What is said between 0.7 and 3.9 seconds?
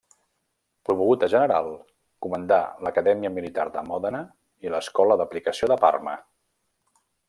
Promogut a general, comandà l'Acadèmia Militar de